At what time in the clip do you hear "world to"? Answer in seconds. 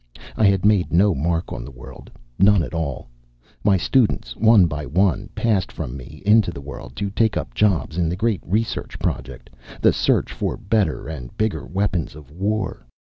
6.59-7.11